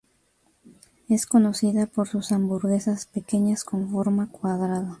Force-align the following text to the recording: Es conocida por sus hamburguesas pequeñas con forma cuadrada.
Es 1.09 1.27
conocida 1.27 1.85
por 1.85 2.07
sus 2.07 2.31
hamburguesas 2.31 3.05
pequeñas 3.05 3.63
con 3.63 3.91
forma 3.91 4.31
cuadrada. 4.31 4.89